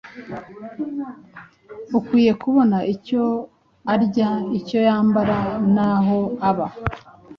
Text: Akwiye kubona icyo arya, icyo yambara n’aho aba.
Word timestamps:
Akwiye 1.97 2.31
kubona 2.41 2.77
icyo 2.93 3.23
arya, 3.93 4.29
icyo 4.59 4.79
yambara 4.87 5.37
n’aho 5.73 6.19
aba. 6.49 6.67